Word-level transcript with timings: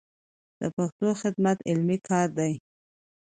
د 0.59 0.61
پښتو 0.75 1.07
خدمت 1.21 1.57
علمي 1.69 1.97
کار 2.07 2.27
دی. 2.37 2.53